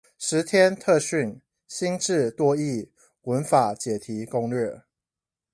[0.17, 1.41] 十天特訓！
[1.67, 2.89] 新制多益
[3.25, 4.81] 文法解題攻略